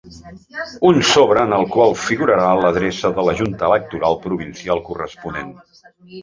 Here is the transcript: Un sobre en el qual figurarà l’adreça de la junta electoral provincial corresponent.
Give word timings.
Un 0.91 1.01
sobre 1.09 1.43
en 1.49 1.53
el 1.57 1.65
qual 1.75 1.93
figurarà 2.03 2.47
l’adreça 2.61 3.13
de 3.19 3.27
la 3.29 3.37
junta 3.43 3.69
electoral 3.75 4.19
provincial 4.25 4.83
corresponent. 4.89 5.55